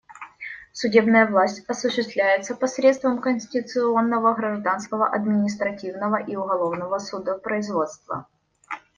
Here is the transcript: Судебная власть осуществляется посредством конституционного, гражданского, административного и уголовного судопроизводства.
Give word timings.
Судебная 0.73 1.27
власть 1.27 1.63
осуществляется 1.69 2.55
посредством 2.55 3.21
конституционного, 3.21 4.33
гражданского, 4.33 5.07
административного 5.07 6.15
и 6.17 6.35
уголовного 6.35 6.97
судопроизводства. 6.97 8.27